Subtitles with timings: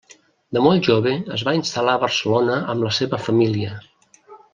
[0.57, 3.77] De molt jove es va instal·lar a Barcelona amb la seva família.